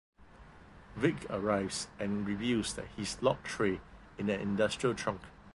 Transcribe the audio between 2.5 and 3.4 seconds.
that he's